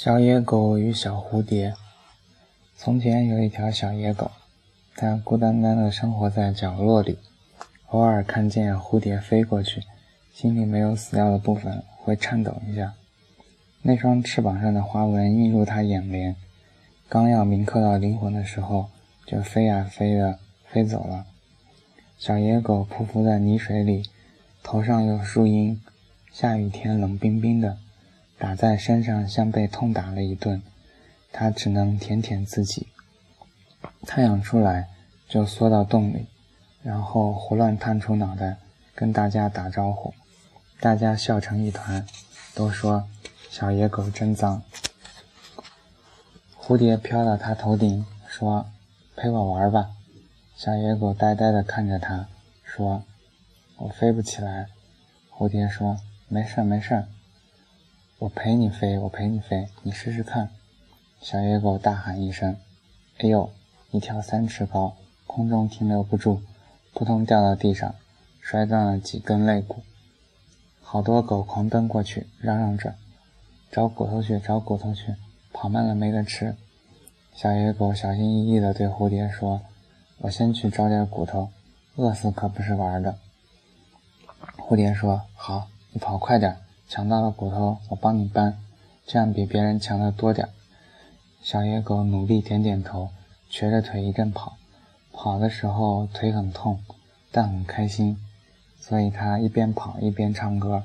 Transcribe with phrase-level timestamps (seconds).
[0.00, 1.74] 小野狗与小蝴蝶。
[2.76, 4.30] 从前有一条小野狗，
[4.94, 7.18] 它孤单单地生活在角落里，
[7.88, 9.82] 偶尔看见蝴蝶飞过去，
[10.32, 12.94] 心里没有死掉的部分会颤抖一下。
[13.82, 16.36] 那双翅膀上的花纹映入它眼帘，
[17.08, 18.90] 刚要铭刻到灵魂的时候，
[19.26, 21.26] 就飞啊飞的飞走了。
[22.16, 24.04] 小野狗匍匐在泥水里，
[24.62, 25.82] 头上有树荫，
[26.30, 27.78] 下雨天冷冰冰的。
[28.38, 30.62] 打在身上像被痛打了一顿，
[31.32, 32.86] 他只能舔舔自己。
[34.06, 34.88] 太阳出来
[35.28, 36.26] 就缩到洞里，
[36.82, 38.56] 然后胡乱探出脑袋
[38.94, 40.14] 跟大家打招呼，
[40.80, 42.06] 大家笑成一团，
[42.54, 43.08] 都说
[43.50, 44.62] 小野狗真脏。
[46.56, 48.66] 蝴蝶飘到他头顶，说
[49.16, 49.90] ：“陪我玩吧。”
[50.54, 52.28] 小野狗呆呆地看着他，
[52.62, 53.02] 说
[53.78, 54.68] ：“我飞不起来。”
[55.34, 57.08] 蝴蝶说：“没事儿，没事儿。”
[58.18, 60.50] 我陪你飞，我陪你飞，你试试看。
[61.20, 62.56] 小野狗大喊一声
[63.18, 63.48] ：“哎呦！”
[63.92, 66.42] 一跳三尺高，空中停留不住，
[66.92, 67.94] 扑通掉到地上，
[68.40, 69.84] 摔断了几根肋骨。
[70.82, 72.96] 好多狗狂奔过去，嚷嚷着
[73.70, 75.14] ：“找骨头去，找骨头去！
[75.52, 76.56] 跑慢了没得吃。”
[77.32, 79.60] 小野狗小心翼翼地对蝴蝶说
[80.18, 81.50] ：“我先去找点骨头，
[81.94, 83.16] 饿死可不是玩的。”
[84.58, 86.56] 蝴蝶说：“好，你跑快点。”
[86.88, 88.58] 抢到了骨头，我帮你搬，
[89.06, 90.48] 这样比别人强的多点。
[91.42, 93.10] 小野狗努力点点头，
[93.50, 94.56] 瘸着腿一阵跑。
[95.12, 96.80] 跑的时候腿很痛，
[97.30, 98.16] 但很开心，
[98.80, 100.84] 所以它一边跑一边唱歌。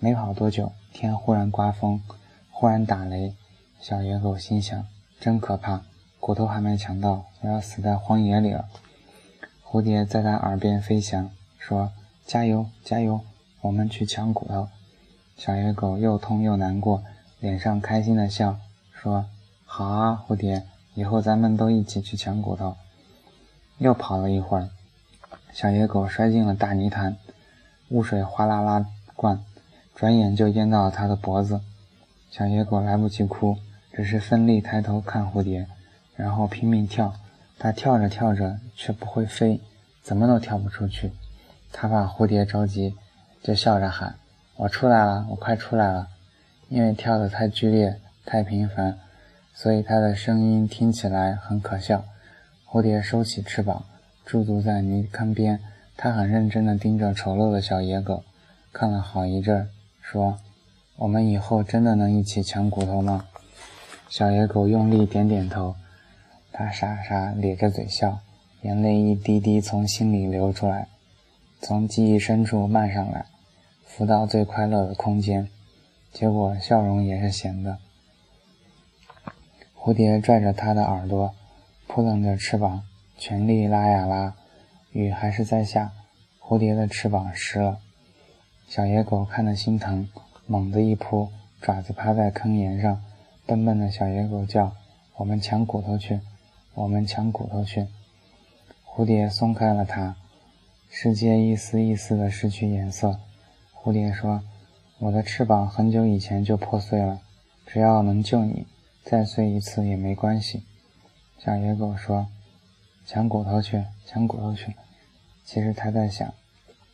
[0.00, 2.02] 没跑多久，天忽然刮风，
[2.50, 3.34] 忽然打雷。
[3.80, 4.84] 小野狗心想：
[5.20, 5.82] 真可怕，
[6.18, 8.68] 骨头还没抢到，我要死在荒野里了。
[9.64, 11.92] 蝴蝶在它耳边飞翔，说
[12.26, 13.20] ：“加油，加油，
[13.60, 14.68] 我们去抢骨头。”
[15.44, 17.02] 小野狗又痛又难过，
[17.40, 18.58] 脸上开心的笑，
[18.92, 19.24] 说
[19.66, 20.62] ：“好啊，蝴蝶，
[20.94, 22.76] 以后咱们都一起去抢骨头。”
[23.78, 24.68] 又跑了一会儿，
[25.52, 27.16] 小野狗摔进了大泥潭，
[27.88, 29.42] 污水哗啦啦灌，
[29.96, 31.60] 转眼就淹到了它的脖子。
[32.30, 33.56] 小野狗来不及哭，
[33.92, 35.66] 只是奋力抬头看蝴蝶，
[36.14, 37.12] 然后拼命跳。
[37.58, 39.60] 它跳着跳着却不会飞，
[40.04, 41.10] 怎么都跳不出去。
[41.72, 42.94] 它怕蝴蝶着急，
[43.42, 44.14] 就笑着喊。
[44.56, 46.08] 我出来了，我快出来了！
[46.68, 48.98] 因为跳得太剧烈、太频繁，
[49.54, 52.04] 所以它的声音听起来很可笑。
[52.66, 53.84] 蝴蝶收起翅膀，
[54.24, 55.60] 驻足在泥坑边，
[55.96, 58.24] 它很认真地盯着丑陋的小野狗，
[58.72, 59.68] 看了好一阵，
[60.00, 60.38] 说
[60.96, 63.26] ：“我们以后真的能一起抢骨头吗？”
[64.08, 65.74] 小野狗用力点点头，
[66.52, 68.20] 它傻傻咧着嘴笑，
[68.60, 70.88] 眼泪一滴滴从心里流出来，
[71.60, 73.26] 从记忆深处漫上来。
[73.94, 75.50] 浮到最快乐的空间，
[76.14, 77.76] 结果笑容也是咸的。
[79.78, 81.34] 蝴蝶拽着它的耳朵，
[81.86, 82.84] 扑棱着翅膀，
[83.18, 84.34] 全力拉呀拉。
[84.92, 85.92] 雨还是在下，
[86.40, 87.80] 蝴蝶的翅膀湿了。
[88.66, 90.08] 小野狗看得心疼，
[90.46, 91.28] 猛地一扑，
[91.60, 93.04] 爪子趴在坑沿上，
[93.44, 94.72] 笨笨的小野狗叫
[95.16, 96.20] ：“我们抢骨头去，
[96.72, 97.86] 我们抢骨头去！”
[98.88, 100.16] 蝴蝶松开了它，
[100.88, 103.20] 世界一丝一丝的失去颜色。
[103.84, 104.40] 蝴蝶说
[105.00, 107.18] ：“我的翅膀很久以前就破碎了，
[107.66, 108.64] 只要能救你，
[109.02, 110.62] 再碎一次也没关系。”
[111.36, 112.28] 小野狗说
[113.04, 114.76] ：“抢骨头去，抢骨头去。”
[115.44, 116.32] 其实他在想，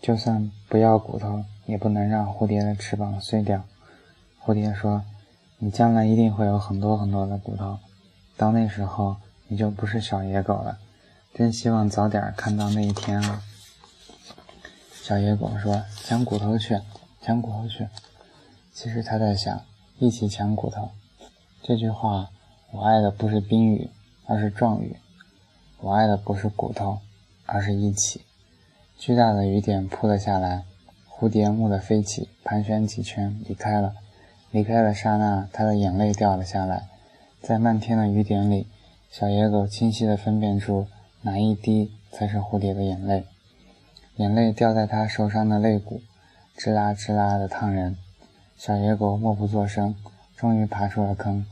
[0.00, 3.62] 就算不要骨头，也不能让蝴蝶的翅膀碎掉。
[4.42, 5.04] 蝴蝶说
[5.60, 7.78] ：“你将来一定会有很多很多的骨头，
[8.38, 9.16] 到那时候
[9.48, 10.78] 你就不是小野狗了。
[11.34, 13.42] 真希望早点看到那一天啊！”
[15.10, 16.80] 小野狗说：“抢骨头去，
[17.20, 17.88] 抢骨头去。”
[18.72, 19.60] 其实他在想，
[19.98, 20.90] 一起抢骨头。
[21.64, 22.30] 这句话，
[22.70, 23.90] 我爱的不是宾语，
[24.26, 24.94] 而是状语。
[25.80, 27.00] 我爱的不是骨头，
[27.44, 28.20] 而是一起。
[28.96, 30.62] 巨大的雨点扑了下来，
[31.08, 33.94] 蝴蝶蓦地飞起，盘旋几圈，离开了。
[34.52, 36.88] 离开的刹那，他的眼泪掉了下来。
[37.42, 38.68] 在漫天的雨点里，
[39.10, 40.86] 小野狗清晰地分辨出
[41.22, 43.24] 哪一滴才是蝴蝶的眼泪。
[44.16, 46.02] 眼泪掉在他受伤的肋骨，
[46.56, 47.96] 吱啦吱啦的烫人。
[48.56, 49.94] 小野狗默不作声，
[50.36, 51.46] 终于爬出了坑。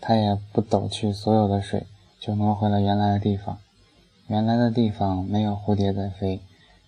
[0.00, 1.86] 它也不抖去所有的水，
[2.18, 3.58] 就挪回了原来的地方。
[4.26, 6.40] 原来的地方没有蝴蝶在飞，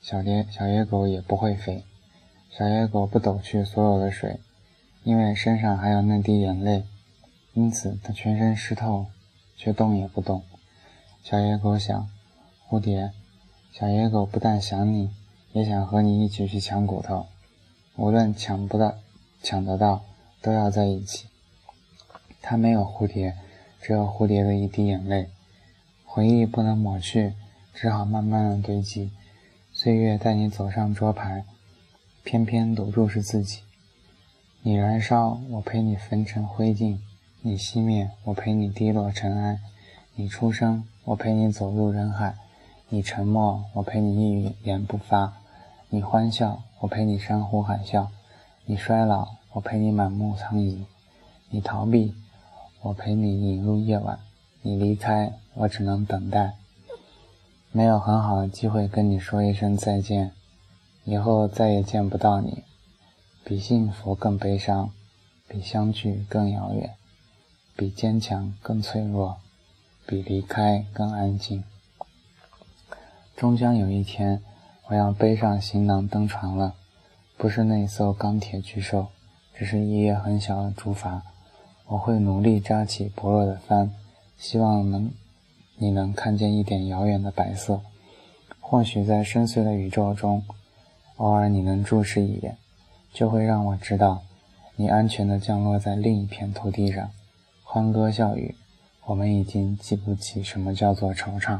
[0.00, 1.84] 小蝶小野狗也不会飞。
[2.50, 4.40] 小野狗不抖去所有的水，
[5.04, 6.84] 因为身上还有那滴眼泪，
[7.54, 9.06] 因此它全身湿透，
[9.56, 10.42] 却动也不动。
[11.22, 12.08] 小野狗想：
[12.68, 13.12] 蝴蝶，
[13.72, 15.10] 小野狗不但想你。
[15.52, 17.26] 也想和你一起去抢骨头，
[17.96, 18.94] 无论抢不到、
[19.42, 20.02] 抢得到，
[20.40, 21.26] 都要在一起。
[22.40, 23.36] 它没有蝴蝶，
[23.82, 25.28] 只有蝴蝶的一滴眼泪。
[26.06, 27.34] 回忆不能抹去，
[27.74, 29.10] 只好慢慢的堆积。
[29.74, 31.44] 岁月带你走上桌牌，
[32.24, 33.60] 偏偏赌注是自己。
[34.62, 36.96] 你燃烧，我陪你焚成灰烬；
[37.42, 39.58] 你熄灭，我陪你滴落尘埃；
[40.14, 42.36] 你出生，我陪你走入人海；
[42.94, 45.32] 你沉默，我陪你一言不发；
[45.88, 48.08] 你欢笑，我陪你山呼海啸；
[48.66, 50.84] 你衰老，我陪你满目苍夷；
[51.48, 52.14] 你逃避，
[52.82, 54.18] 我陪你引入夜晚；
[54.60, 55.32] 你离开。
[55.54, 56.52] 我只能等待，
[57.72, 60.32] 没有很好的机会跟你说一声再见，
[61.04, 62.62] 以后再也见不到你，
[63.42, 64.90] 比幸福更悲伤，
[65.48, 66.94] 比相聚更遥远，
[67.74, 69.38] 比坚强更脆弱，
[70.06, 71.64] 比离开更安静。
[73.36, 74.42] 终将有一天，
[74.88, 76.74] 我要背上行囊登船了，
[77.36, 79.08] 不是那艘钢铁巨兽，
[79.54, 81.20] 只是一叶很小的竹筏。
[81.86, 83.90] 我会努力扎起薄弱的帆，
[84.36, 85.10] 希望能。
[85.78, 87.80] 你能看见一点遥远的白色，
[88.60, 90.44] 或许在深邃的宇宙中，
[91.16, 92.56] 偶尔你能注视一眼，
[93.12, 94.22] 就会让我知道，
[94.76, 97.10] 你安全地降落在另一片土地上，
[97.64, 98.54] 欢歌笑语，
[99.06, 101.58] 我们已经记不起什么叫做惆怅。